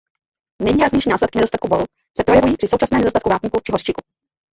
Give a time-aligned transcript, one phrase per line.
[0.63, 1.83] Nejvýraznější následky nedostatku boru
[2.17, 4.01] se projevují při současném nedostatku vápníku či hořčíku.